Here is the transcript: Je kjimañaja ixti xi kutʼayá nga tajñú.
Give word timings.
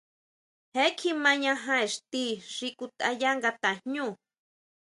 Je 0.75 0.85
kjimañaja 0.97 1.75
ixti 1.87 2.23
xi 2.53 2.67
kutʼayá 2.77 3.29
nga 3.37 3.51
tajñú. 3.61 4.05